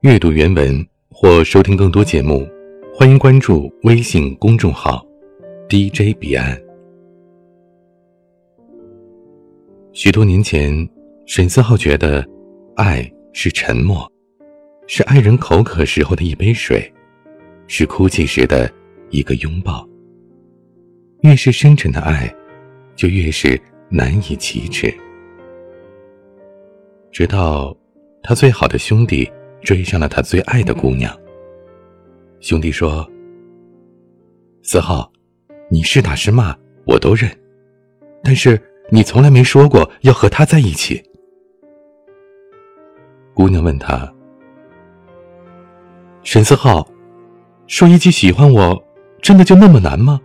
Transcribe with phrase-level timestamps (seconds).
[0.00, 2.48] 阅读原文或收听更多节目，
[2.94, 5.06] 欢迎关注微信公众号
[5.68, 6.58] “DJ 彼岸”。
[9.92, 10.88] 许多年前，
[11.26, 12.26] 沈思浩觉得，
[12.76, 14.10] 爱是沉默，
[14.86, 16.90] 是爱人口渴时候的一杯水，
[17.66, 18.72] 是哭泣时的
[19.10, 19.86] 一个拥抱。
[21.20, 22.34] 越是深沉的爱，
[22.96, 24.92] 就越是难以启齿。
[27.10, 27.76] 直到
[28.22, 29.30] 他最好的兄弟。
[29.62, 31.14] 追上了他最爱的姑娘。
[32.40, 33.06] 兄弟说
[34.64, 35.12] ：“四号，
[35.68, 37.30] 你是打是骂我都认，
[38.24, 41.02] 但是你从来没说过要和他在一起。”
[43.36, 44.10] 姑娘问他
[46.24, 46.88] ：“沈四号，
[47.66, 48.82] 说一句喜欢我，
[49.20, 50.18] 真的就那么难吗？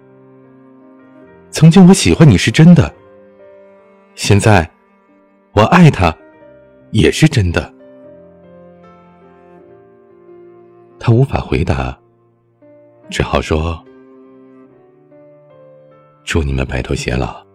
[1.49, 2.93] 曾经我喜欢你是真的，
[4.15, 4.69] 现在
[5.51, 6.15] 我爱他
[6.91, 7.73] 也是真的。”
[10.99, 11.97] 他无法回答，
[13.09, 13.83] 只好说
[16.23, 17.45] ：“祝你们白头偕老。”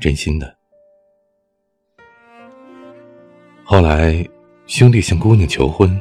[0.00, 0.56] 真心的。
[3.62, 4.26] 后来，
[4.66, 6.00] 兄弟向姑娘求婚，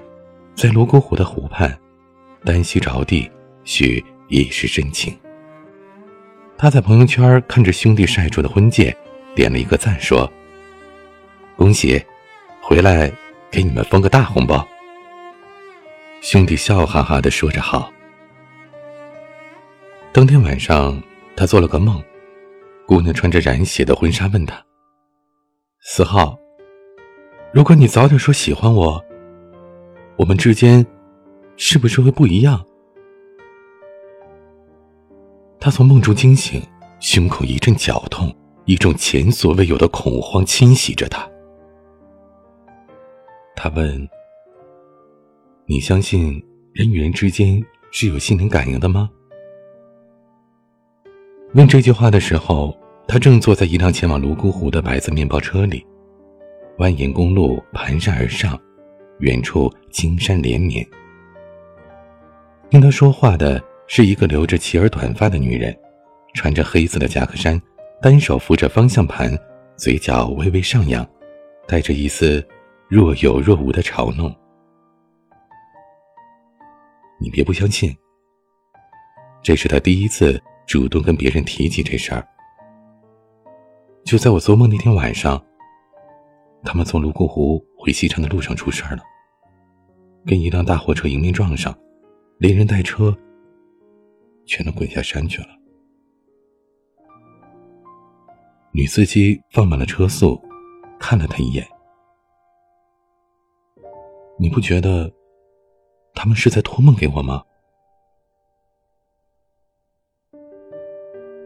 [0.55, 1.77] 在泸沽湖的湖畔，
[2.43, 3.29] 单膝着地，
[3.63, 5.15] 许一世深情。
[6.57, 8.95] 他在朋友圈看着兄弟晒出的婚戒，
[9.35, 10.31] 点了一个赞，说
[11.55, 12.03] ：“恭喜，
[12.61, 13.11] 回来
[13.49, 14.67] 给你们封个大红包。”
[16.21, 17.91] 兄弟笑哈哈的说着好。
[20.11, 21.01] 当天晚上，
[21.35, 22.03] 他做了个梦，
[22.85, 24.61] 姑娘穿着染血的婚纱问他
[25.81, 26.37] ：“四号，
[27.53, 29.03] 如果你早点说喜欢我，
[30.17, 30.85] 我们之间
[31.55, 32.63] 是不是会不一样？”
[35.59, 36.61] 他从梦中惊醒，
[36.99, 41.30] 胸口一阵绞痛，一种前所未有的恐慌侵袭着他。
[43.63, 44.09] 他问。
[45.67, 49.07] 你相信人与人之间是有心灵感应的吗？
[51.53, 52.75] 问这句话的时候，
[53.07, 55.85] 他正坐在一辆前往泸沽湖的白色面包车里，
[56.79, 58.59] 蜿蜒公路盘山而上，
[59.19, 60.83] 远处青山连绵。
[62.71, 65.77] 听他说话的是一个留着齐耳短发的女人，
[66.33, 67.61] 穿着黑色的夹克衫，
[68.01, 69.37] 单手扶着方向盘，
[69.77, 71.07] 嘴角微微上扬，
[71.67, 72.43] 带着一丝
[72.91, 74.35] 若有若无的嘲弄。
[77.21, 77.95] 你别不相信，
[79.41, 80.37] 这是他第一次
[80.67, 82.27] 主动跟别人提起这事儿。
[84.03, 85.41] 就在我做梦那天晚上，
[86.65, 89.03] 他们从泸沽湖回西昌的路上出事儿了，
[90.25, 91.73] 跟一辆大货车迎面撞上，
[92.39, 93.17] 连人带车
[94.45, 95.47] 全都滚下山去了。
[98.73, 100.37] 女司机放慢了车速，
[100.99, 101.65] 看了他一眼，
[104.41, 105.07] 你不觉得？
[106.15, 107.43] 他们是在托梦给我吗？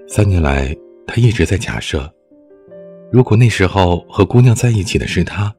[0.08, 0.74] 三年来，
[1.06, 2.10] 他一直在假设，
[3.12, 5.54] 如果那时候和姑娘在一起的是他，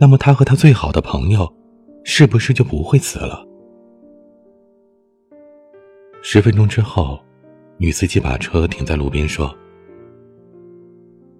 [0.00, 1.48] 那么他和他最好的朋友，
[2.02, 3.46] 是不是就不会死了？
[6.22, 7.20] 十分钟之后，
[7.76, 9.56] 女司机把车停在路边，说：“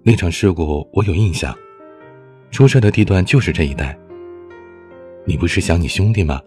[0.01, 1.53] 那场事故我有印象，
[2.51, 3.99] 出事的地段就是这一带。
[5.29, 6.41] 你不是想你兄弟吗？”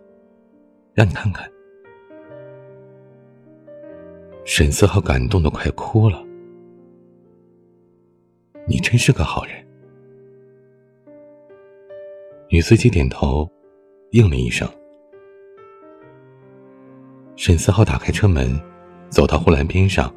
[0.92, 1.48] 让你看看，
[4.44, 6.20] 沈思浩感动的快哭了。
[8.66, 9.54] 你真是个好人。
[12.48, 13.48] 女司机点头，
[14.10, 14.68] 应了一声。
[17.36, 18.60] 沈思浩打开车门，
[19.08, 20.12] 走到护栏边上，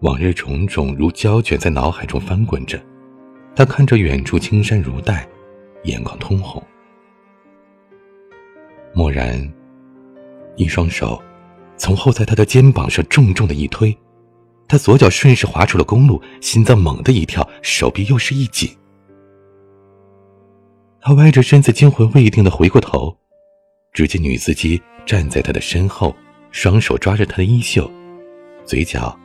[0.00, 2.78] 往日种种如胶卷在脑海中翻滚着。
[3.56, 5.26] 他看着远处青山如黛，
[5.84, 6.62] 眼眶通红。
[8.98, 9.48] 蓦然。
[10.56, 11.22] 一双手
[11.76, 13.96] 从后在他的肩膀上重重的一推，
[14.66, 18.68] 他左脚顺势滑出了公路，心脏猛地一跳，手臂又是一紧。
[21.00, 23.16] 他歪着身子，惊魂未定的回过头，
[23.92, 26.14] 只见女司机站在他的身后，
[26.50, 27.88] 双手抓着他的衣袖，
[28.64, 29.16] 嘴角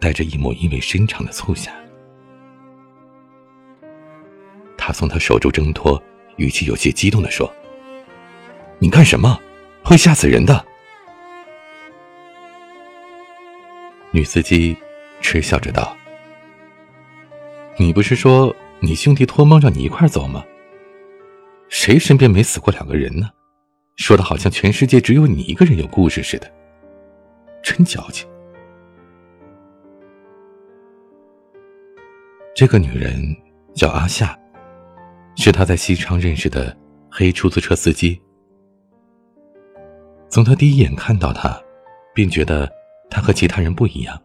[0.00, 1.70] 带着一抹意味深长的促狭。
[4.78, 6.02] 他从他手中挣脱，
[6.36, 7.52] 语气有些激动的说
[8.86, 9.36] ：“你干什么？”
[9.82, 10.64] 会吓死人的。
[14.12, 14.76] 女司机
[15.20, 15.96] 嗤笑着道
[17.78, 20.44] ：“你不是说你兄弟托梦让你一块走吗？
[21.68, 23.28] 谁身边没死过两个人呢？
[23.96, 26.48] 说的好像全世界只有你一个人有故事似的，
[27.64, 28.24] 真矫情。”
[32.54, 33.36] 这个女人
[33.74, 34.38] 叫阿夏，
[35.34, 36.76] 是他在西昌认识的
[37.10, 38.22] 黑出租车司机。
[40.28, 41.58] 从他第一眼看到她，
[42.14, 42.70] 便觉得
[43.08, 44.20] 她和其他人不一样，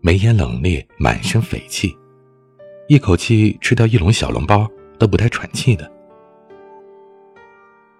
[0.00, 1.96] 眉眼冷冽，满身匪气，
[2.88, 5.90] 一口气吃掉一笼小笼包都不带喘气的。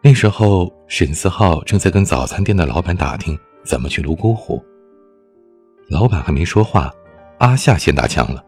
[0.03, 4.65] 那时候，沈思浩正在跟早餐店的老板打听怎么去泸沽湖。
[5.89, 6.93] 老板还没说话，
[7.39, 8.45] 阿夏先打枪了：“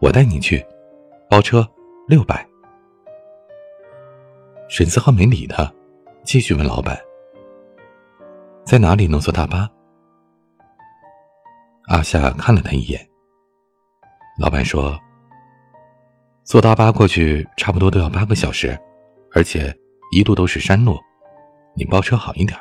[0.00, 0.64] 我带你去，
[1.28, 1.68] 包车
[2.08, 2.46] 六百。”
[4.68, 5.72] 沈思浩没理他，
[6.26, 6.98] 继续问老板
[8.66, 9.70] ：“在哪里能坐大巴？”
[11.86, 13.00] 阿夏看了他一眼。
[14.40, 14.98] 老板说
[16.42, 18.76] ：“坐大巴过去差不多都要八个小时，
[19.32, 19.74] 而且……”
[20.12, 20.96] 一路都是山路，
[21.74, 22.56] 你包车好一点。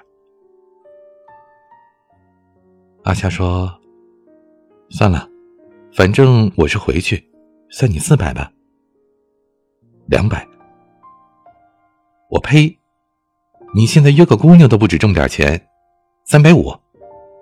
[3.03, 3.71] 阿夏说
[4.89, 5.29] ：“算了，
[5.93, 7.23] 反正我是回去，
[7.69, 8.51] 算你四百吧。
[10.07, 10.45] 两百。
[12.31, 12.75] 我呸！
[13.75, 15.67] 你现在约个姑娘都不止这么点钱，
[16.25, 16.73] 三百五，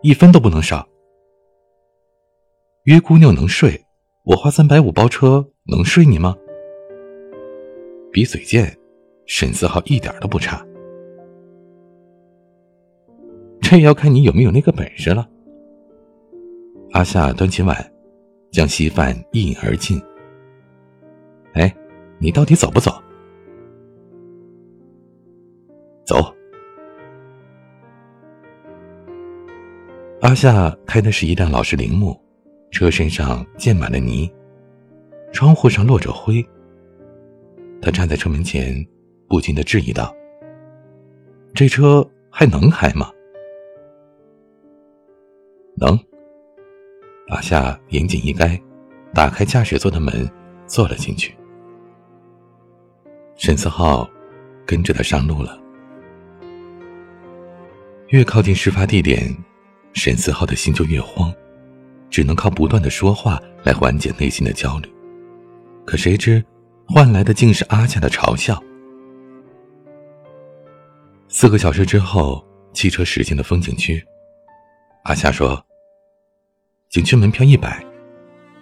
[0.01, 0.87] 一分都不能少。
[2.85, 3.85] 约姑娘能睡，
[4.23, 6.35] 我花三百五包车能睡你吗？
[8.11, 8.75] 比嘴贱。”
[9.25, 10.61] 沈思浩一点都不差，
[13.61, 15.25] 这要看你有没有那个本事了。
[16.91, 17.93] 阿夏端起碗，
[18.51, 19.97] 将稀饭一饮而尽。
[21.53, 21.73] 哎，
[22.19, 23.01] 你到底走不走？
[26.03, 26.33] 走。
[30.21, 32.19] 阿夏开的是一辆老式铃木，
[32.71, 34.31] 车身上溅满了泥，
[35.31, 36.45] 窗户上落着灰。
[37.81, 38.85] 他站在车门前。
[39.25, 40.13] 不禁的质疑道
[41.55, 43.09] ：“这车还能开吗
[45.75, 45.97] ？”“能。”
[47.29, 48.61] 阿夏严谨一该，
[49.11, 50.29] 打开驾驶座的门，
[50.67, 51.35] 坐了进去。
[53.35, 54.07] 沈思浩
[54.67, 55.59] 跟着他上路了。
[58.13, 59.35] 越靠近事发地点，
[59.93, 61.33] 沈思浩的心就越慌，
[62.11, 64.93] 只能靠不断的说话来缓解内心的焦虑。
[65.83, 66.45] 可谁知，
[66.85, 68.61] 换来的竟是阿夏的嘲笑。
[71.27, 74.05] 四个小时之后，汽车驶进了风景区。
[75.05, 75.59] 阿夏说
[76.89, 77.83] ：“景区门票一百，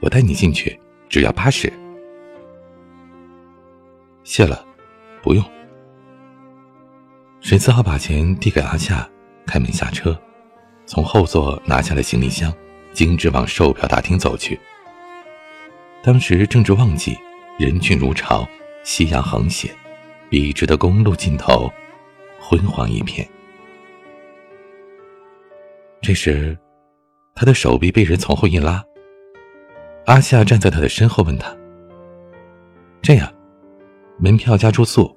[0.01, 1.69] 我带你进去，只要八十。”
[4.23, 4.65] 谢了，
[5.21, 5.43] 不用。
[7.41, 9.05] 沈思浩把钱递给阿夏，
[9.45, 10.17] 开门下车，
[10.85, 12.53] 从后座拿下了行李箱，
[12.93, 14.59] 径直往售票大厅走去。
[16.03, 17.17] 当时正值旺季，
[17.59, 18.47] 人群如潮，
[18.83, 19.69] 夕阳横斜，
[20.29, 21.71] 笔直的公路尽头。
[22.43, 23.25] 昏黄一片。
[26.01, 26.57] 这时，
[27.35, 28.83] 他的手臂被人从后一拉。
[30.07, 31.55] 阿夏站在他的身后，问他
[33.01, 33.31] ：“这样，
[34.17, 35.15] 门票加住宿，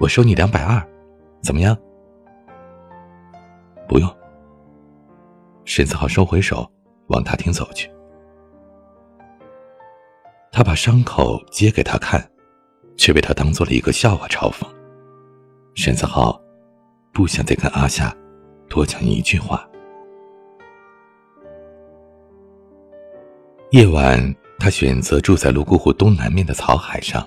[0.00, 0.82] 我收你两百二，
[1.42, 1.76] 怎么样？”
[3.88, 4.08] 不用。
[5.64, 6.70] 沈思浩收回手，
[7.08, 7.90] 往大厅走去。
[10.52, 12.26] 他把伤口揭给他看，
[12.96, 14.66] 却被他当做了一个笑话嘲讽。
[15.74, 16.40] 沈思浩。
[17.12, 18.14] 不想再跟阿夏
[18.68, 19.66] 多讲一句话。
[23.70, 27.26] 夜晚，他选择住在泸沽湖东南面的草海上。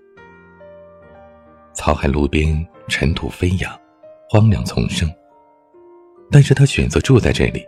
[1.74, 3.76] 草海路边尘土飞扬，
[4.30, 5.12] 荒凉丛生。
[6.32, 7.66] 但是他选择住在这里，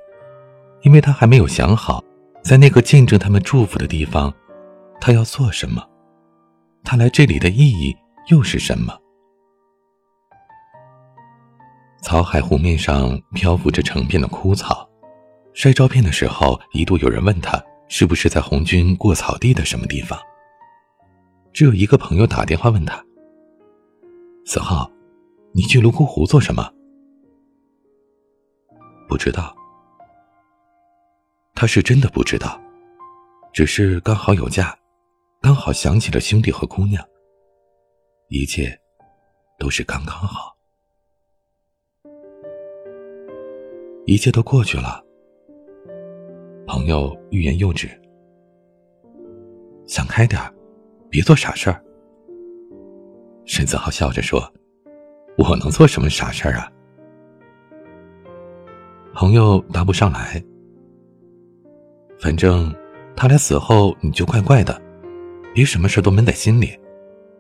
[0.82, 2.04] 因为他还没有想好，
[2.44, 4.34] 在那个见证他们祝福的地方，
[5.00, 5.84] 他要做什么，
[6.84, 7.96] 他来这里的意义
[8.28, 8.98] 又是什么。
[12.04, 14.88] 草海湖面上漂浮着成片的枯草，
[15.54, 20.20] 晒照片的时候，一度有人问他是不是在红军过草地的什么地方。
[21.54, 23.04] 只有一个朋友打电话问他
[24.46, 24.90] ：“子浩，
[25.52, 26.72] 你去泸沽湖做什么？”
[29.12, 29.54] 不知道。
[31.54, 32.58] 他是真的不知道，
[33.52, 34.74] 只是刚好有假，
[35.42, 37.06] 刚好想起了兄弟和姑娘，
[38.30, 38.74] 一切
[39.60, 40.56] 都是刚刚好。
[44.06, 45.04] 一切都过去了。
[46.66, 47.90] 朋友欲言又止，
[49.86, 50.42] 想开点
[51.10, 51.84] 别做傻事儿。
[53.44, 54.42] 沈子豪笑着说
[55.38, 56.72] ：“我能做什么傻事儿啊？”
[59.14, 60.44] 朋友答不上来。
[62.20, 62.74] 反正
[63.16, 64.82] 他俩死后你就怪怪的，
[65.54, 66.80] 别什么事都闷在心里，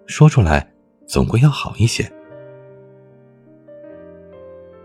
[0.05, 0.71] 说出来
[1.07, 2.11] 总归要好一些。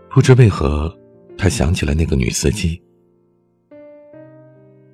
[0.09, 0.95] 不知为何。
[1.39, 2.81] 他想起了那个女司机，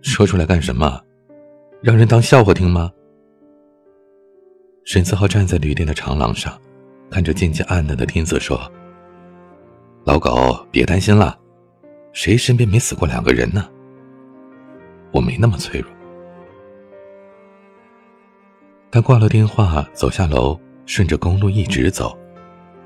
[0.02, 1.02] 说出来干什么？
[1.82, 2.92] 让人当笑话听吗？
[4.84, 6.60] 沈思浩站在旅店的长廊上，
[7.10, 8.60] 看着渐渐暗淡的天色，说
[10.04, 11.40] ：“老狗，别担心了，
[12.13, 13.70] 谁身边没死过两个人呢？
[15.12, 15.89] 我没那么脆弱。”
[18.89, 22.17] 他挂了电话，走下楼，顺着公路一直走，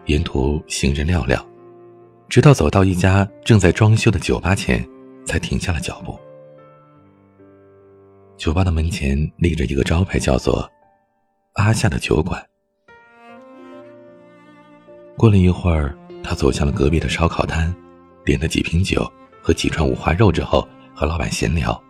[0.05, 1.39] 沿途行人寥寥，
[2.29, 4.83] 直到走到一家正在装修的酒吧前，
[5.25, 6.17] 才停下了脚步。
[8.37, 10.69] 酒吧的门前立着一个招牌，叫做。
[11.53, 12.41] 阿夏的酒馆。
[15.17, 17.75] 过了一会儿，他走向了隔壁的烧烤摊，
[18.27, 19.09] 点了几瓶酒
[19.41, 21.81] 和几串五花肉之后，和老板闲聊。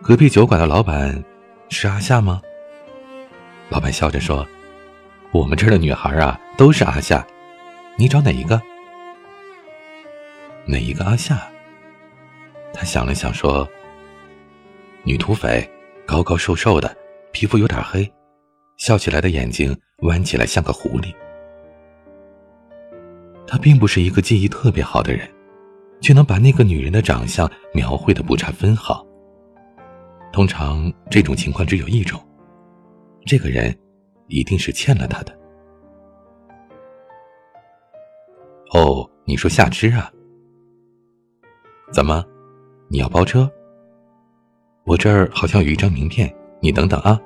[0.00, 1.24] 隔壁酒馆的老板
[1.70, 2.40] 是阿夏吗？
[3.68, 4.46] 老板笑着说
[5.34, 7.26] ：“我们这儿的女孩啊，都是阿夏，
[7.96, 8.62] 你找哪一个？
[10.64, 11.36] 哪一个阿夏？”
[12.72, 13.68] 他想了想说
[15.02, 15.68] ：“女土匪，
[16.06, 16.96] 高高瘦瘦的，
[17.32, 18.08] 皮肤有点黑。”
[18.78, 21.12] 笑起来的眼睛弯起来像个狐狸。
[23.48, 25.26] 他并不是一个记忆特别好的人，
[26.02, 29.04] 却能把那个女人的长相描绘的不差分毫。
[30.32, 32.20] 通常这种情况只有一种，
[33.24, 33.74] 这个人
[34.26, 35.36] 一定是欠了他的。
[38.74, 40.12] 哦，你说夏之啊？
[41.90, 42.22] 怎么，
[42.88, 43.50] 你要包车？
[44.84, 47.18] 我这儿好像有一张名片，你等等啊。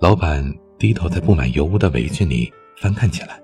[0.00, 0.44] 老板
[0.78, 3.40] 低头在布满油污的围裙里翻看起来，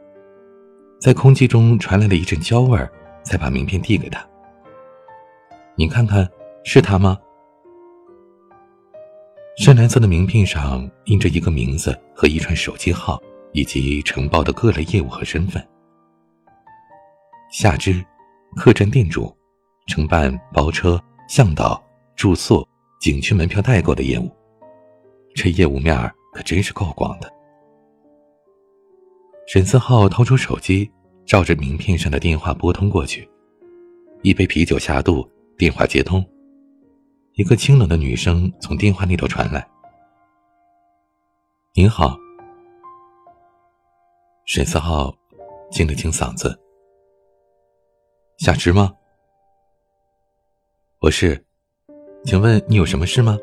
[1.02, 2.88] 在空气中传来了一阵焦味儿，
[3.24, 4.24] 才把名片递给他。
[5.74, 6.30] 你看看，
[6.62, 7.18] 是他吗？
[9.58, 15.60] 深蓝色的名片上印着一个名字和一串手机号，以及承包的各类业务和身份。
[17.50, 18.00] 夏之，
[18.54, 19.36] 客栈店主，
[19.88, 21.82] 承办包车、向导、
[22.14, 22.64] 住宿、
[23.00, 24.30] 景区门票代购的业务，
[25.34, 26.14] 这业务面儿。
[26.32, 27.30] 可真是够广的。
[29.46, 30.90] 沈思浩掏出手机，
[31.26, 33.28] 照着名片上的电话拨通过去。
[34.22, 36.24] 一杯啤酒下肚，电话接通，
[37.34, 39.66] 一个清冷的女声从电话那头传来
[41.74, 42.16] ：“您好。”
[44.46, 45.12] 沈思浩
[45.70, 46.58] 清了清嗓子
[48.38, 48.92] ：“夏芝吗？
[51.00, 51.44] 我是，
[52.24, 53.36] 请问你有什么事吗？”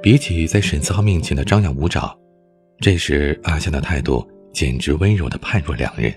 [0.00, 2.16] 比起在沈思浩面前的张牙舞爪，
[2.78, 6.12] 这时阿香的态度简直温柔的判若两人。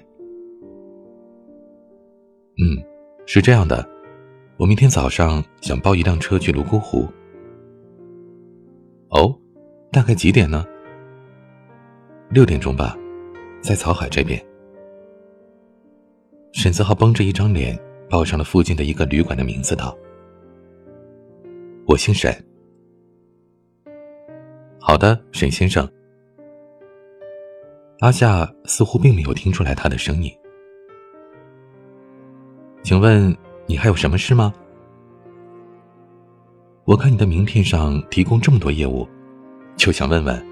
[2.57, 2.83] 嗯，
[3.25, 3.87] 是这样的，
[4.57, 7.07] 我明天早上想包一辆车去泸沽湖。
[9.09, 9.33] 哦，
[9.91, 10.65] 大概几点呢？
[12.29, 12.95] 六点钟吧，
[13.61, 14.39] 在草海这边。
[16.51, 19.97] 沈思浩绷着一张脸，报上了附近的一个旅馆的名字，道
[21.87, 22.31] ：“我姓沈。”
[24.77, 25.89] 好的，沈先生。
[27.99, 30.31] 阿夏似乎并没有听出来他的声音。
[32.81, 33.35] 请问
[33.67, 34.53] 你还有什么事吗？
[36.85, 39.05] 我看你的名片上提供这么多业务，
[39.75, 40.47] 就想问问，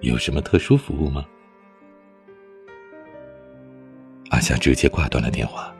[0.00, 1.24] 有什么特殊服务吗？
[4.30, 5.72] 阿夏直接挂断了电话。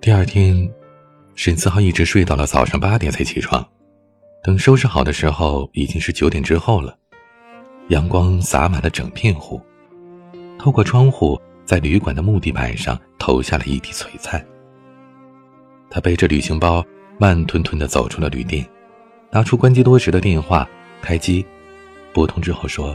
[0.00, 0.70] 第二天。
[1.34, 3.64] 沈思浩一直睡到了早上八点才起床，
[4.42, 6.96] 等收拾好的时候已经是九点之后了。
[7.88, 9.60] 阳光洒满了整片湖，
[10.58, 14.44] 透过窗户在旅馆的木地板上投下了一滴璀璨。
[15.90, 16.84] 他背着旅行包，
[17.18, 18.68] 慢吞吞地走出了旅店，
[19.30, 20.68] 拿出关机多时的电话，
[21.00, 21.44] 开机，
[22.12, 22.94] 拨通之后说：“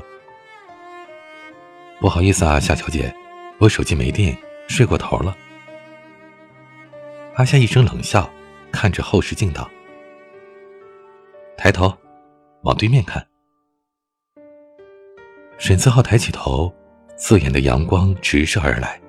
[1.99, 3.11] 不好意思啊，夏小姐，
[3.57, 5.35] 我手机没电，睡过头了。”
[7.33, 8.29] 阿夏一声冷笑，
[8.71, 9.67] 看着后视镜道
[11.57, 11.93] ：“抬头，
[12.63, 13.25] 往对面看。”
[15.57, 16.73] 沈思浩抬起头，
[17.15, 18.99] 刺眼的阳光直射而来，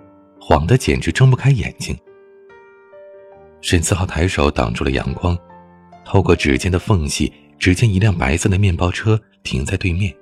[0.41, 1.99] 晃得简直睁不开眼睛。
[3.61, 5.37] 沈思浩抬手挡住了阳光，
[6.05, 10.15] 透过指尖的缝隙，只见一辆白色的面包车停在对面。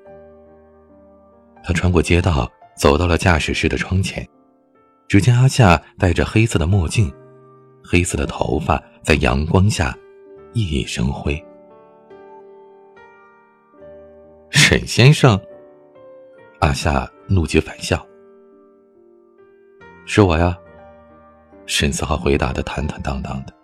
[1.65, 4.27] 他穿过街道，走到了驾驶室的窗前，
[5.09, 7.13] 只见阿夏戴着黑色的墨镜。
[7.85, 9.95] 黑色的头发在阳光下
[10.55, 11.45] 熠熠生辉。
[14.53, 15.41] 沈先生，
[16.61, 18.07] 阿夏怒极反笑
[20.05, 20.57] ：“是我呀。”
[21.65, 23.55] 沈思浩回答的坦坦荡荡的。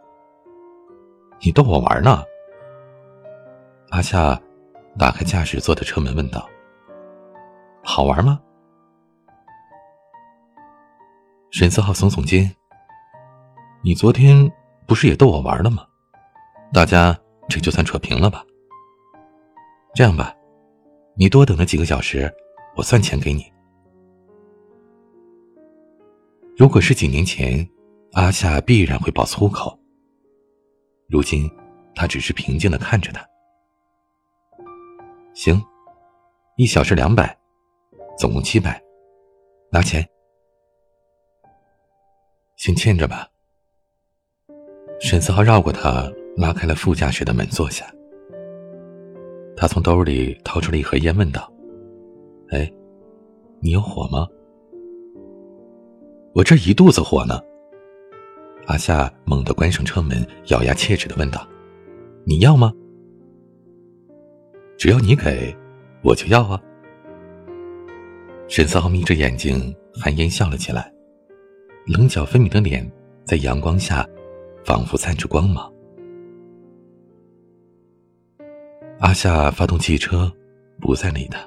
[1.44, 2.24] “你逗我玩呢？”
[3.90, 4.40] 阿夏
[4.98, 6.48] 打开驾驶座的车门问道。
[7.84, 8.40] “好玩吗？”
[11.52, 12.50] 沈思浩耸耸肩
[13.84, 14.50] ：“你昨天
[14.86, 15.86] 不是也逗我玩了吗？
[16.72, 17.14] 大家
[17.46, 18.42] 这就算扯平了吧。
[19.94, 20.34] 这样吧，
[21.16, 22.32] 你多等了几个小时，
[22.76, 23.44] 我算钱给你。”
[26.56, 27.68] 如果是几年前，
[28.12, 29.78] 阿夏必然会爆粗口。
[31.08, 31.50] 如今，
[31.94, 33.26] 他只是平静的看着他。
[35.34, 35.60] 行，
[36.56, 37.36] 一小时两百，
[38.18, 38.80] 总共七百，
[39.72, 40.06] 拿钱。
[42.56, 43.26] 先欠着吧。
[45.00, 47.90] 沈思浩绕过他，拉开了副驾驶的门，坐下。
[49.60, 51.52] 他从兜里掏出了一盒烟，问道
[52.48, 52.72] ：“哎，
[53.60, 54.26] 你有火吗？”
[56.32, 57.38] 我这一肚子火呢。
[58.68, 61.46] 阿夏猛地关上车门，咬牙切齿的问道
[62.24, 62.72] ：“你要吗？
[64.78, 65.54] 只要你给，
[66.02, 66.58] 我就要啊。”
[68.48, 70.90] 沈思浩眯着眼睛，含烟笑了起来，
[71.86, 72.90] 棱角分明的脸
[73.26, 74.08] 在阳光下，
[74.64, 75.70] 仿佛散着光芒。
[79.00, 80.30] 阿夏发动汽车，
[80.78, 81.40] 不再理他。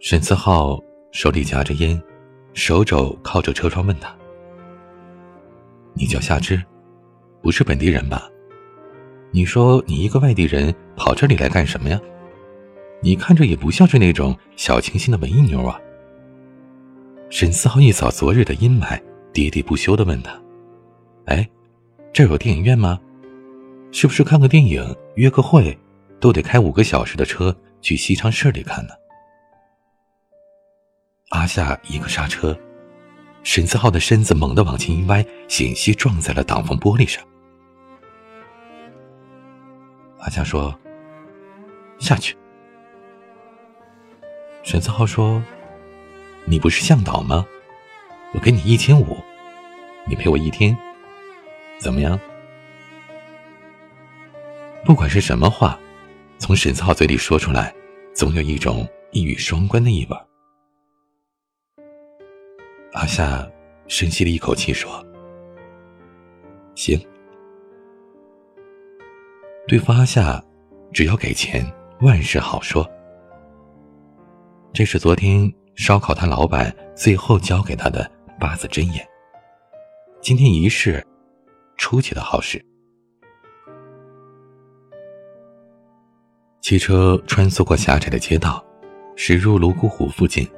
[0.00, 2.00] 沈思浩手里夹着烟。
[2.54, 4.14] 手肘靠着车窗，问他
[5.94, 6.62] ：“你叫夏之，
[7.40, 8.28] 不是本地人吧？
[9.30, 11.98] 你说你一个外地人跑这里来干什么呀？
[13.00, 15.80] 你看着也不像是那种小清新的文艺妞啊。”
[17.30, 19.00] 沈思浩一扫昨日的阴霾，
[19.32, 20.38] 喋喋不休的问他
[21.24, 21.48] ：“哎，
[22.12, 23.00] 这有电影院吗？
[23.92, 25.78] 是不是看个电影、约个会，
[26.18, 28.94] 都得开五个小时的车去西昌市里看呢？”
[31.30, 32.58] 阿夏一个刹车，
[33.42, 37.22] 沈思浩的身子猛地往前一歪，险些撞在了挡风玻璃上。
[40.18, 40.76] 阿夏说
[42.00, 42.36] ：“下去。”
[44.64, 45.42] 沈思浩说
[46.46, 47.44] ：“你不是向导吗？
[48.32, 49.16] 我给你一千五，
[50.06, 50.76] 你陪我一天，
[51.78, 52.18] 怎么样？”
[54.84, 55.78] 不管是什么话，
[56.38, 57.72] 从沈思浩嘴里说出来，
[58.12, 60.16] 总有一种一语双关的意味。
[62.92, 63.48] 阿夏
[63.86, 64.90] 深吸了一口气，说
[66.74, 67.00] ：“行。”
[69.68, 70.42] 对付阿夏，
[70.92, 71.64] 只要给钱，
[72.00, 72.84] 万事好说。
[74.72, 79.06] 这是昨天烧烤摊老板最后教给他的八字真言。
[80.20, 81.06] 今天一试，
[81.76, 82.60] 出奇的好使。
[86.62, 88.64] 汽车穿梭过狭窄的街道，
[89.16, 90.48] 驶入泸沽湖附近。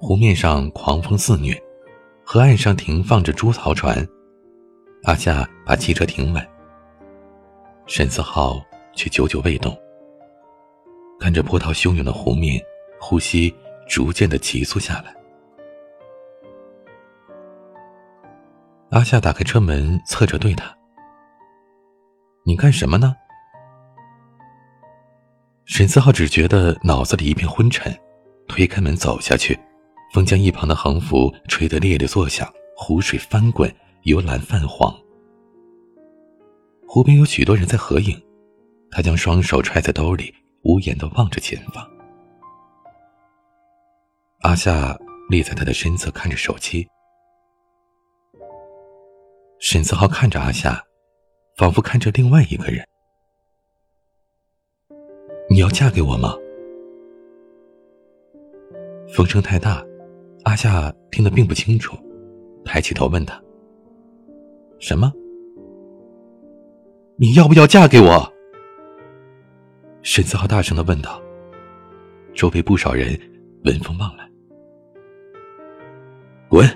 [0.00, 1.56] 湖面上狂风肆虐，
[2.24, 4.04] 河岸上停放着猪槽船。
[5.04, 6.44] 阿夏把汽车停稳，
[7.86, 8.60] 沈思浩
[8.94, 9.76] 却久久未动，
[11.20, 12.60] 看着波涛汹涌的湖面，
[13.00, 13.54] 呼吸
[13.88, 15.14] 逐渐的急促下来。
[18.90, 20.76] 阿夏打开车门，侧着对他
[22.42, 23.14] ：“你干什么呢？”
[25.68, 27.94] 沈思浩只觉得脑子里一片昏沉，
[28.48, 29.56] 推开门走下去。
[30.14, 33.72] 风将一旁的横幅吹得猎猎作响，湖水翻滚，
[34.04, 34.90] 由蓝泛黄。
[36.86, 38.18] 湖边有许多人在合影，
[38.90, 41.86] 他将双手揣在兜里，无言的望着前方。
[44.40, 46.88] 阿夏立在他的身侧，看着手机。
[49.60, 50.82] 沈思浩看着阿夏，
[51.58, 52.82] 仿佛看着另外一个人。
[55.50, 56.34] 你要嫁给我吗？
[59.14, 59.82] 风声太大。
[60.44, 61.96] 阿夏听得并不清楚，
[62.64, 63.42] 抬起头问他
[64.78, 65.12] ：“什么？
[67.16, 68.32] 你要不要嫁给我？”
[70.02, 71.20] 沈思浩大声的问道。
[72.34, 73.18] 周围不少人
[73.64, 74.30] 闻风望来。
[76.48, 76.66] 滚！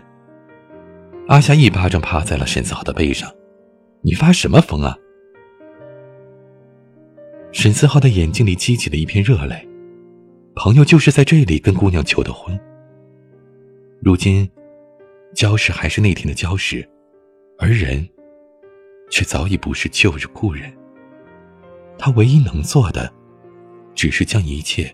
[1.29, 3.31] 阿夏一巴掌趴在了沈思浩的背上
[4.03, 4.97] ：“你发什么疯啊？”
[7.53, 9.69] 沈思浩的眼睛里激起了一片热泪，
[10.55, 12.59] 朋友就是在这里跟姑娘求的婚。
[14.01, 14.51] 如今，
[15.35, 16.89] 礁石还是那天的礁石，
[17.59, 18.09] 而人，
[19.11, 20.73] 却早已不是旧日故人。
[21.99, 23.13] 他唯一能做的，
[23.95, 24.93] 只是将一切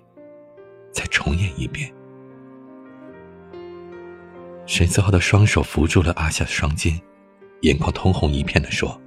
[0.92, 1.90] 再重演一遍。
[4.66, 7.00] 沈思浩的双手扶住了阿夏的双肩，
[7.62, 9.00] 眼眶通红一片的说：“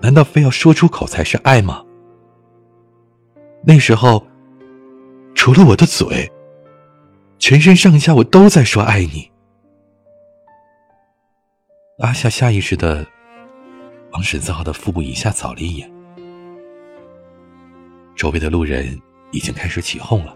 [0.00, 1.84] 难道非要说出口才是爱吗？
[3.64, 4.26] 那时候，
[5.34, 6.30] 除了我的嘴。”
[7.38, 9.30] 全身上下，我都在说爱你。
[11.98, 13.06] 阿夏下意识的
[14.12, 15.90] 往沈思浩的腹部以下扫了一眼，
[18.14, 18.98] 周围的路人
[19.32, 20.34] 已经开始起哄了，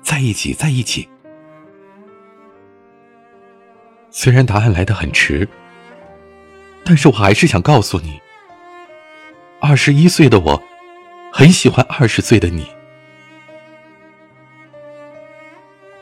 [0.00, 1.08] 在一起，在一起。
[4.10, 5.46] 虽然答案来得很迟，
[6.84, 8.20] 但是我还是想告诉你，
[9.60, 10.62] 二十一岁的我，
[11.32, 12.64] 很喜欢二十岁的你。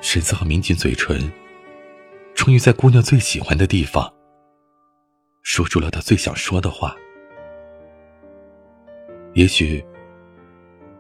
[0.03, 1.33] 沈思浩抿紧嘴唇，
[2.35, 4.13] 终于在姑娘最喜欢的地方，
[5.43, 6.95] 说出了他最想说的话。
[9.33, 9.83] 也许，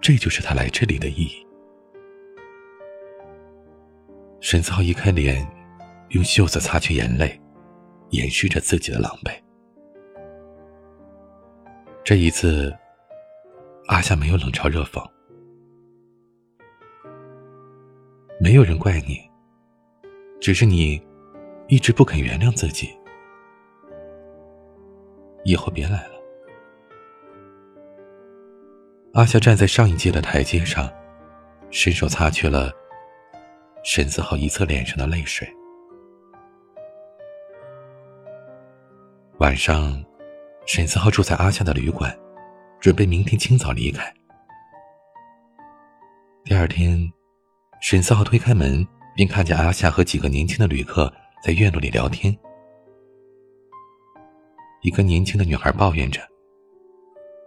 [0.01, 1.47] 这就是他来这里的意义。
[4.41, 5.47] 沈思浩移开脸，
[6.09, 7.39] 用袖子擦去眼泪，
[8.11, 9.46] 掩饰着自己的狼狈。
[12.07, 12.73] 这一次，
[13.89, 15.05] 阿夏没有冷嘲热讽。
[18.41, 19.19] 没有人怪你，
[20.41, 21.05] 只是你
[21.67, 22.97] 一直不肯原谅自己。
[25.43, 26.15] 以后别来了。
[29.15, 30.89] 阿夏站在上一阶的台阶上，
[31.73, 32.71] 伸手擦去了
[33.83, 35.53] 沈思浩一侧脸上的泪水。
[39.39, 40.01] 晚上，
[40.67, 42.13] 沈思浩住在阿夏的旅馆，
[42.81, 44.13] 准备明天清早离开。
[46.45, 47.11] 第二天。
[47.79, 52.35] 沈思浩推开门，便看见阿夏和几个年轻的旅客在院落里聊天。
[54.81, 56.21] 一个年轻的女孩抱怨着：“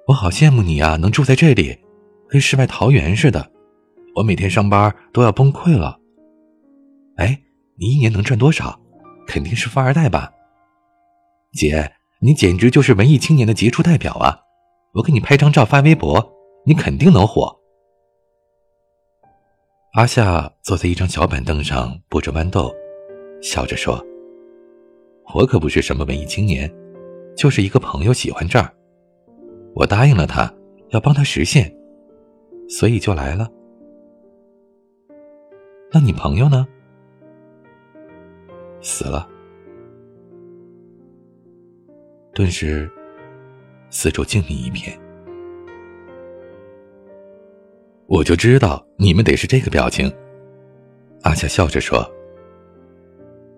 [0.08, 1.78] 我好羡慕你啊，能住在这里，
[2.30, 3.52] 跟世外桃源似的。
[4.16, 6.00] 我每天上班都要崩溃了。”
[7.18, 7.42] 哎，
[7.76, 8.80] 你一年能赚多少？
[9.28, 10.32] 肯定是富二代吧？
[11.54, 14.42] 姐，你简直就是文艺青年的杰出代表啊！
[14.94, 16.34] 我给你拍张照发微博，
[16.66, 17.58] 你肯定能火。
[19.94, 22.74] 阿夏坐在一张小板凳上剥着豌豆，
[23.42, 24.04] 笑着说
[25.34, 26.70] ：“我可不是什么文艺青年，
[27.38, 28.70] 就是一个朋友喜欢这儿，
[29.74, 30.54] 我答应了他，
[30.90, 31.74] 要帮他实现，
[32.68, 33.50] 所以就来了。
[35.92, 36.68] 那你朋友呢？
[38.82, 39.28] 死了。”
[42.40, 42.90] 顿时，
[43.90, 44.98] 四周静谧一片。
[48.08, 50.10] 我就知道你们得是这个表情。
[51.24, 52.10] 阿夏笑着说：“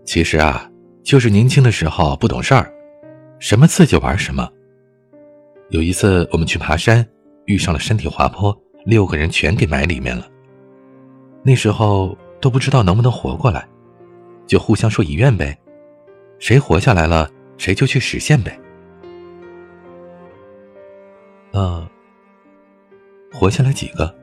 [0.04, 0.68] 其实啊，
[1.04, 2.74] 就是年轻的时候不懂事儿，
[3.38, 4.50] 什么刺激玩什么。
[5.70, 7.08] 有一次我们去爬山，
[7.46, 8.52] 遇上了山体滑坡，
[8.84, 10.28] 六个人全给埋里面了。
[11.44, 13.64] 那时候都不知道能不能活过来，
[14.48, 15.56] 就互相说遗愿呗，
[16.40, 18.58] 谁活下来了，谁就去实现呗。
[21.52, 21.88] 那
[23.32, 24.16] 活下来几个？”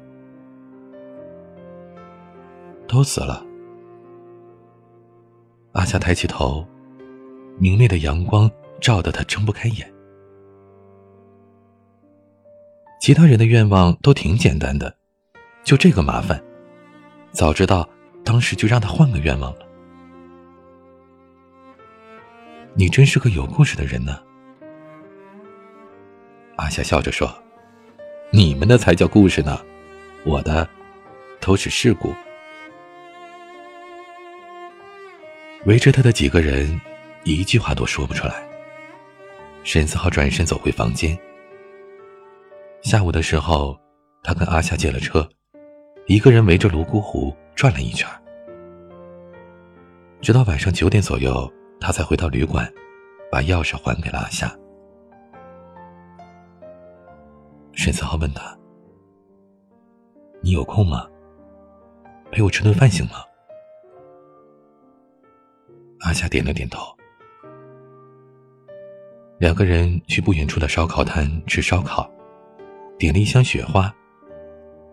[2.88, 3.44] 都死了。
[5.72, 6.66] 阿夏抬起头，
[7.58, 9.92] 明媚的阳光照得他睁不开眼。
[13.00, 14.96] 其他人的愿望都挺简单的，
[15.62, 16.42] 就这个麻烦。
[17.30, 17.88] 早知道，
[18.24, 19.68] 当时就让他换个愿望了。
[22.74, 24.18] 你真是个有故事的人呢。
[26.58, 27.32] 阿夏笑着说
[28.30, 29.64] ：“你们的才叫故事呢，
[30.24, 30.68] 我的
[31.40, 32.12] 都是事故。”
[35.66, 36.80] 围着他的几个人，
[37.22, 38.44] 一句话都说不出来。
[39.62, 41.16] 沈思浩转身走回房间。
[42.82, 43.78] 下午的时候，
[44.24, 45.28] 他跟阿夏借了车，
[46.06, 48.08] 一个人围着泸沽湖转了一圈。
[50.20, 51.48] 直到晚上九点左右，
[51.80, 52.68] 他才回到旅馆，
[53.30, 54.52] 把钥匙还给了阿夏。
[57.78, 58.58] 沈思浩问他
[60.42, 61.08] ：“你有空吗？
[62.32, 63.12] 陪我吃顿饭行吗？”
[66.02, 66.92] 阿夏点了点头。
[69.38, 72.10] 两个人去不远处的烧烤摊吃烧烤，
[72.98, 73.94] 点了一箱雪花，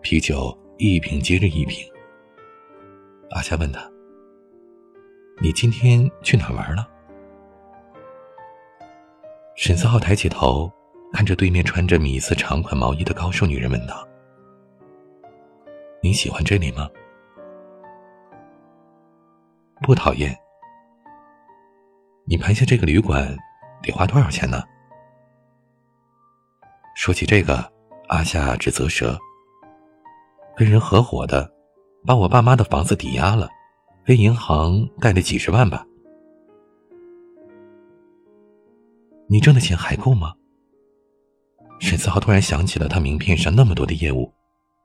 [0.00, 1.84] 啤酒一瓶接着一瓶。
[3.30, 3.80] 阿夏问他
[5.42, 6.88] ：“你今天去哪玩了？”
[9.56, 10.72] 沈思浩抬起头，
[11.12, 14.06] 看着对面穿着米色长款毛衣的高瘦女人，问道
[16.02, 16.88] ：“你喜欢这里吗
[19.82, 20.36] ？”“不讨厌。”
[22.28, 23.36] 你盘下这个旅馆，
[23.82, 24.62] 得花多少钱呢？
[26.96, 27.72] 说起这个，
[28.08, 29.18] 阿夏直啧舌。
[30.56, 31.50] 跟人合伙的，
[32.04, 33.48] 把我爸妈的房子抵押了，
[34.04, 35.86] 跟银行贷了几十万吧。
[39.28, 40.34] 你挣的钱还够吗？
[41.78, 44.32] 沈思浩突然想起了他名片上那么多的业务，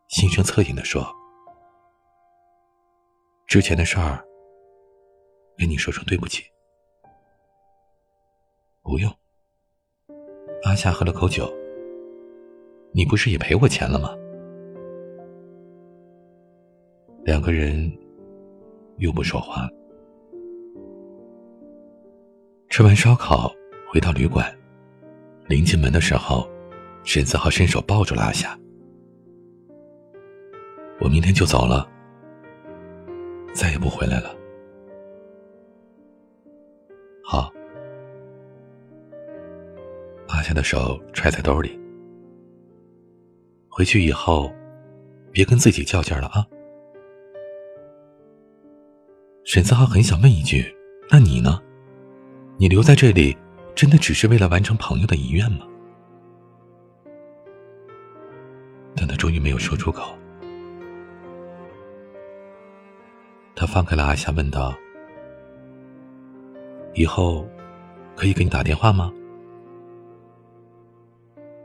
[0.10, 1.06] 心生恻隐的说
[3.48, 4.24] ：“之前的事儿，
[5.58, 6.44] 跟你说声对不起。”
[8.84, 9.12] 不用。
[10.64, 11.52] 阿夏喝了口酒。
[12.94, 14.14] 你不是也赔我钱了吗？
[17.24, 17.90] 两个人
[18.98, 19.66] 又不说话。
[22.68, 23.50] 吃完烧烤，
[23.90, 24.54] 回到旅馆，
[25.48, 26.46] 临进门的时候，
[27.04, 28.58] 沈子豪伸手抱住了阿夏。
[31.00, 31.90] 我明天就走了，
[33.54, 34.36] 再也不回来了。
[37.24, 37.52] 好，
[40.28, 41.80] 阿夏的手揣在兜里。
[43.68, 44.52] 回去以后，
[45.32, 46.46] 别跟自己较劲了啊。
[49.44, 50.72] 沈子豪很想问一句
[51.10, 51.60] ：“那你呢？
[52.58, 53.36] 你留在这里，
[53.74, 55.66] 真的只是为了完成朋友的遗愿吗？”
[59.02, 60.16] 但他终于没有说出口。
[63.56, 64.76] 他放开了阿夏，问道
[66.94, 67.44] ：“以后
[68.16, 69.12] 可以给你打电话吗？”“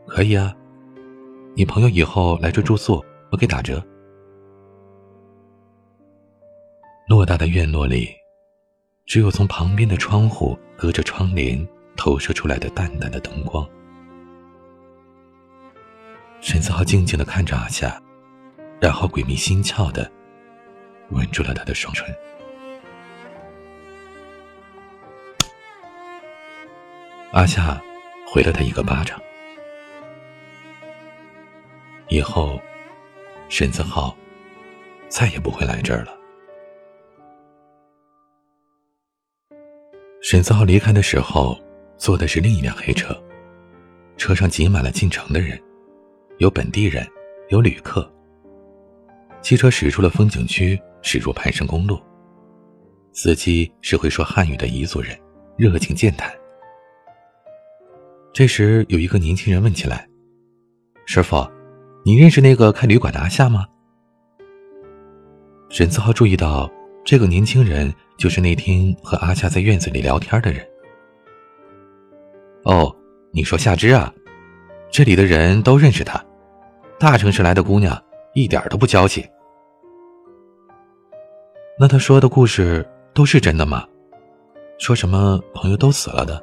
[0.09, 0.57] 可以啊，
[1.55, 3.85] 你朋友以后来这住宿，我给打折。”
[7.07, 8.09] 偌大的院落里，
[9.05, 11.69] 只有从旁边的窗户隔着窗帘
[11.99, 13.69] 投射出来的淡淡的灯光。
[16.41, 18.01] 沈子豪静静的看着阿夏，
[18.81, 20.11] 然后鬼迷心窍的
[21.11, 22.07] 吻住了他的双唇。
[27.33, 27.81] 阿夏
[28.33, 29.21] 回了他一个巴掌。
[32.09, 32.61] 以后，
[33.49, 34.17] 沈子豪
[35.09, 36.17] 再也不会来这儿了。
[40.23, 41.61] 沈子豪离开的时候，
[41.99, 43.21] 坐的是另一辆黑车，
[44.17, 45.61] 车上挤满了进城的人，
[46.39, 47.07] 有本地人，
[47.49, 48.11] 有旅客。
[49.41, 52.01] 汽车驶出了风景区，驶入盘山公路。
[53.13, 55.17] 司机是会说汉语的彝族人，
[55.57, 56.31] 热情健谈。
[58.33, 60.07] 这时，有一个年轻人问起来
[61.07, 61.47] ：“师傅，
[62.05, 63.67] 你认识那个开旅馆的阿夏吗？”
[65.71, 66.71] 沈子豪注意到
[67.05, 67.93] 这个年轻人。
[68.19, 70.67] 就是那天和阿夏在院子里聊天的人。
[72.65, 72.91] 哦，
[73.31, 74.11] 你说夏芝啊？
[74.91, 76.25] 这里的人都认识他。
[76.99, 78.03] 大城市来的姑娘
[78.35, 79.29] 一点都不娇气。
[81.79, 83.87] 那他说的故事都是真的吗？
[84.79, 86.43] 说什么朋友都死了的？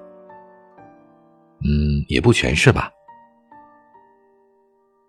[1.64, 2.92] 嗯，也不全是吧。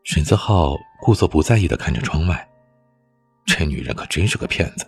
[0.04, 2.48] 沈泽浩故作不在意的看着窗外，
[3.44, 4.86] 这女人可真是个骗子。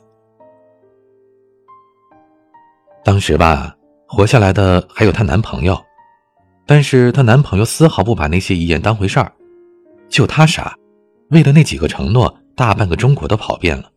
[3.05, 3.75] 当时吧，
[4.07, 5.79] 活下来的还有她男朋友，
[6.67, 9.33] 但是她男朋友丝毫不把那些遗言当回事儿，
[10.09, 10.75] 就他傻，
[11.31, 13.91] 为了那几个承诺，大半个中国都跑遍了。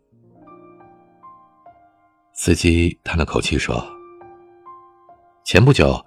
[2.33, 3.83] 司机叹了口气说
[5.45, 6.03] ：“前不久，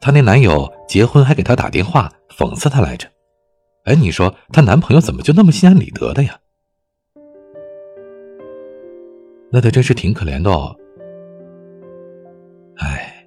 [0.00, 3.08] 她那男友结婚还给她打电话讽刺她来着，
[3.84, 6.38] 哎，你说她男朋友怎么就那么心安理得的呀？
[9.52, 10.74] 那他真是挺可怜的哦。”
[12.78, 13.26] 哎，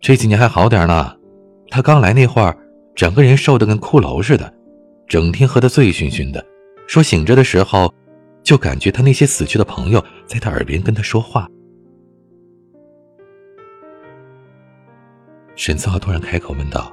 [0.00, 1.14] 这几年还好点呢。
[1.68, 2.56] 他刚来那会儿，
[2.94, 4.52] 整个人瘦的跟骷髅似的，
[5.12, 6.42] 整天喝得醉醺醺的。
[6.86, 7.92] 说醒着的时候，
[8.42, 11.46] 就感觉他那些死去的朋友在他耳边跟他说话。
[15.54, 16.90] 沈思浩突然开口问道：“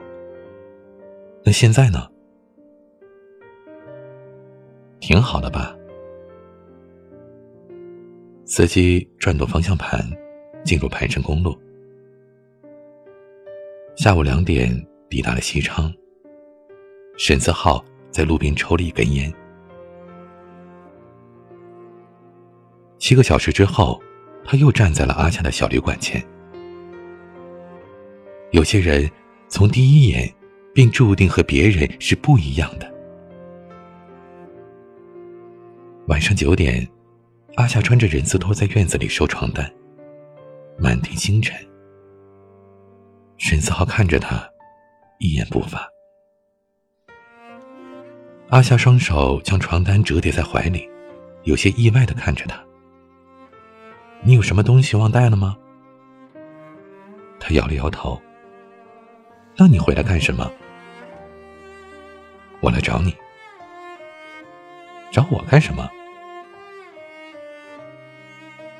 [1.46, 2.10] 那现在呢？
[5.00, 5.74] 挺好的吧？”
[8.44, 10.06] 司机转动方向盘，
[10.66, 11.58] 进入盘山公路。
[13.96, 14.70] 下午两点
[15.10, 15.90] 抵达了西昌。
[17.16, 19.32] 沈思浩在路边抽了一根烟。
[22.98, 24.02] 七个小时之后，
[24.44, 26.24] 他又站在了阿夏的小旅馆前。
[28.52, 29.10] 有些人
[29.48, 30.34] 从第一眼
[30.74, 32.92] 便注定和别人是不一样的。
[36.08, 36.88] 晚上九点，
[37.56, 39.72] 阿夏穿着人字拖在院子里收床单。
[40.78, 41.56] 满天星辰。
[43.38, 44.50] 沈思浩看着他，
[45.20, 45.88] 一言不发。
[48.50, 50.90] 阿夏双手将床单折叠在怀里，
[51.44, 52.60] 有些意外的看着他。
[54.24, 55.56] 你有什么东西忘带了吗？
[57.40, 58.20] 他摇了摇头。
[59.56, 60.52] 那你回来干什么？
[62.60, 63.16] 我来找你。
[65.12, 65.88] 找我干什么？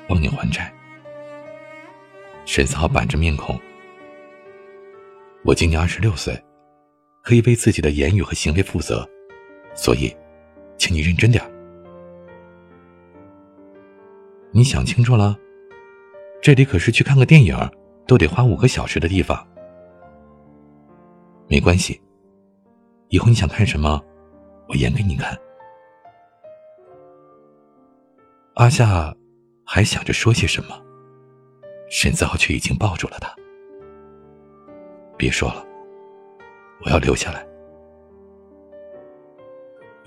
[0.08, 0.72] 帮你还债。
[2.44, 3.56] 沈思浩板着面孔。
[5.44, 6.36] 我今年二十六岁，
[7.22, 9.08] 可以为自己的言语和行为负责，
[9.82, 10.14] 所以，
[10.76, 11.42] 请你认真点。
[14.52, 15.34] 你想清楚了？
[16.42, 17.56] 这里可是去看个电影
[18.06, 19.48] 都得花五个小时的地方。
[21.48, 21.98] 没关系，
[23.08, 23.98] 以后你想看什么，
[24.68, 25.34] 我演给你看。
[28.56, 29.16] 阿夏
[29.64, 30.78] 还想着说些什么，
[31.88, 33.34] 沈子豪却已经抱住了他。
[35.16, 35.64] 别说了，
[36.84, 37.49] 我要留下来。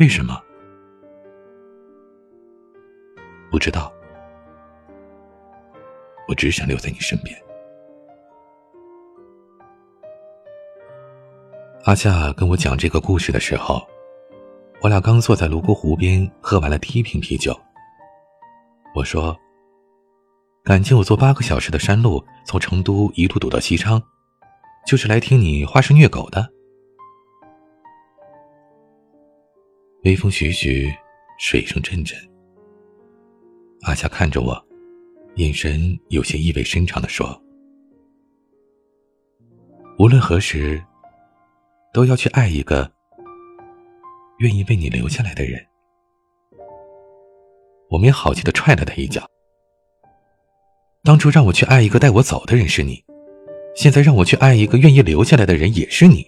[0.03, 0.37] 为什么？
[3.49, 3.89] 不知道。
[6.27, 7.33] 我只想留在你身边。
[11.85, 13.81] 阿夏跟我讲这个故事的时候，
[14.81, 17.57] 我俩刚坐在泸沽湖边喝完了第一瓶啤酒。
[18.93, 19.33] 我说
[20.65, 24.03] ：“感情我坐八个小时的山路，从成都一路堵到西昌，
[24.85, 26.45] 就是来听你花式虐狗的。”
[30.03, 30.93] 微风徐徐，
[31.39, 32.17] 水声阵阵。
[33.83, 34.65] 阿夏看着我，
[35.35, 37.41] 眼神有些意味深长的说
[39.97, 40.81] ：“无论何时。”
[41.93, 42.91] 都要去爱一个
[44.39, 45.63] 愿意为你留下来的人。
[47.87, 49.23] 我没好气的踹了他一脚。
[51.03, 53.05] 当初让我去爱一个带我走的人是你，
[53.75, 56.25] 现在让我去爱一个愿意留下来的人也是你，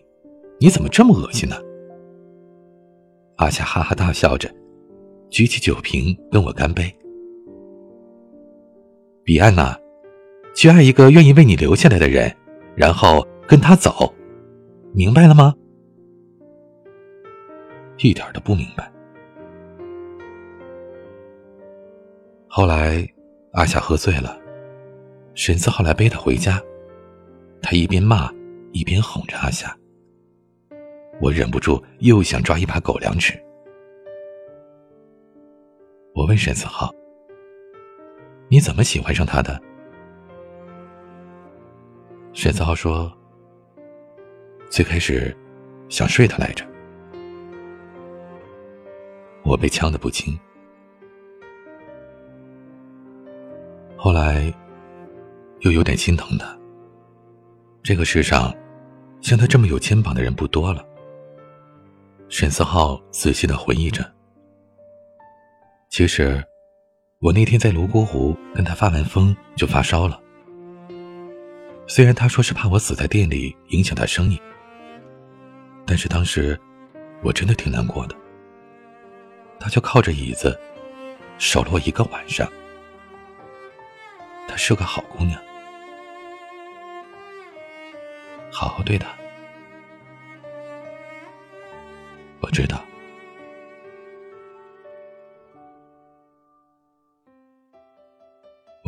[0.59, 1.59] 你怎么这么恶心呢？
[3.37, 4.49] 阿夏哈哈大笑着，
[5.29, 6.93] 举起酒瓶跟我干杯。
[9.23, 9.75] 彼岸呐，
[10.55, 12.33] 去爱一个愿意为你留下来的人，
[12.75, 14.13] 然后跟他走。
[14.93, 15.53] 明白了吗？
[17.97, 18.89] 一点都不明白。
[22.47, 23.05] 后来，
[23.51, 24.39] 阿夏喝醉了，
[25.33, 26.61] 沈思浩来背他回家，
[27.61, 28.31] 他一边骂
[28.71, 29.75] 一边哄着阿夏。
[31.21, 33.39] 我忍不住又想抓一把狗粮吃。
[36.13, 36.93] 我问沈思浩
[38.49, 39.59] ：“你怎么喜欢上他的？”
[42.33, 43.11] 沈思浩说。
[44.67, 45.35] 最开始，
[45.87, 46.65] 想睡他来着，
[49.43, 50.37] 我被呛得不轻。
[53.95, 54.53] 后来，
[55.61, 56.57] 又有点心疼他。
[57.83, 58.53] 这个世上，
[59.21, 60.85] 像他这么有肩膀的人不多了。
[62.37, 64.03] 沈思浩仔细的回忆着。
[65.89, 66.43] 其实，
[67.19, 70.19] 我那天在泸沽湖跟他发完疯就发烧了。
[71.87, 74.37] 虽然他说是怕我死在店里影响他生意。
[75.87, 76.59] 但是当时，
[77.23, 78.15] 我真的挺难过的。
[79.57, 80.59] 她就靠着椅子，
[81.37, 82.45] 守了我一个晚上。
[84.45, 85.41] 她是个好姑娘，
[88.51, 89.07] 好好对她。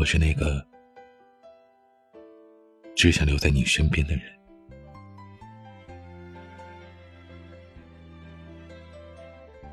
[0.08, 0.66] 是那个
[2.96, 4.24] 只想留在你身边的人。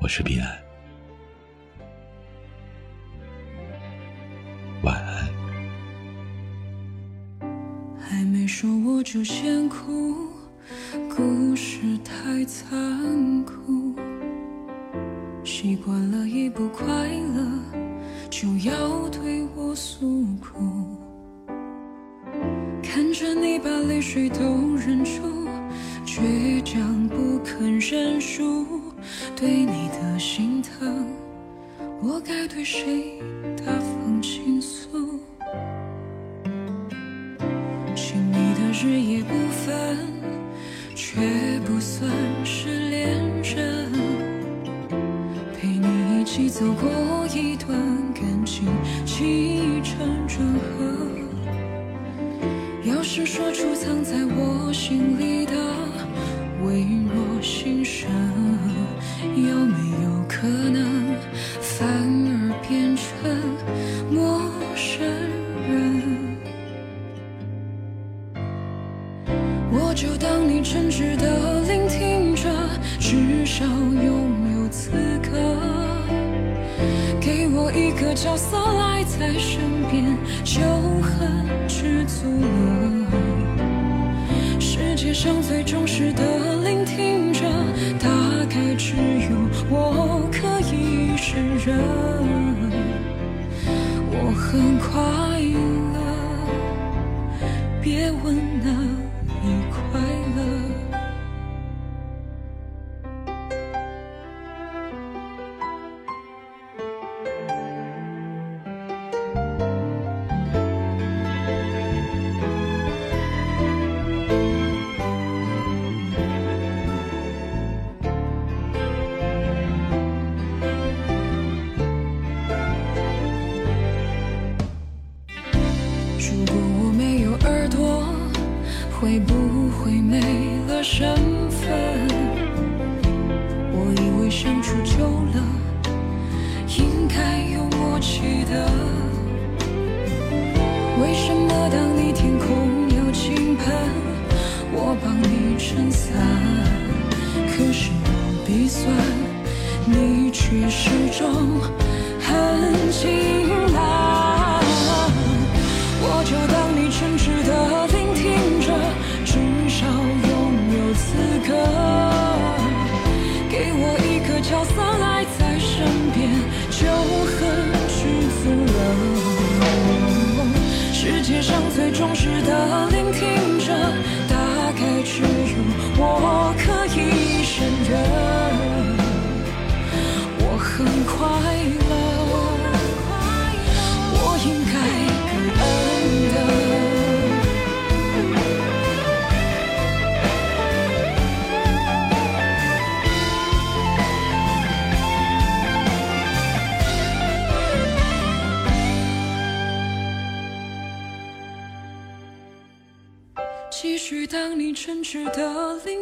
[0.01, 0.61] 我是彼岸，
[46.35, 47.69] 一起走过一段
[48.13, 48.67] 感情
[49.05, 51.07] 起承转合。
[52.83, 55.53] 要是说出藏在我心里的
[56.61, 58.44] 微弱心声。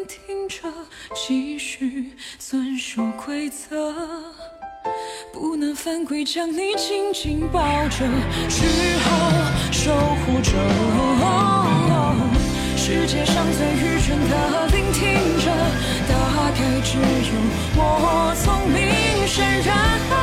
[0.06, 0.56] 听着，
[1.16, 3.94] 继续遵守规则，
[5.32, 8.06] 不能犯规，将你紧紧抱着，
[8.50, 8.66] 只
[9.00, 9.32] 好
[9.72, 9.94] 守
[10.26, 10.52] 护着。
[12.76, 15.50] 世界上最愚蠢的聆听者，
[16.10, 17.04] 大概只有
[17.76, 20.23] 我聪明胜任。